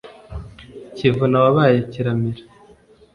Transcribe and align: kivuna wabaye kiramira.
kivuna 0.95 1.35
wabaye 1.43 1.77
kiramira. 1.91 2.43